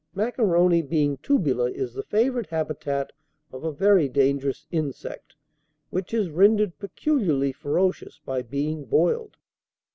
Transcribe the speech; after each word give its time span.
Macaroni, 0.15 0.81
being 0.81 1.17
tubular, 1.17 1.69
is 1.69 1.93
the 1.93 2.01
favorite 2.01 2.47
habitat 2.47 3.11
of 3.51 3.63
a 3.63 3.71
very 3.71 4.09
dangerous 4.09 4.65
insect, 4.71 5.35
which 5.91 6.11
is 6.11 6.31
rendered 6.31 6.79
peculiarly 6.79 7.51
ferocious 7.51 8.19
by 8.25 8.41
being 8.41 8.85
boiled. 8.85 9.37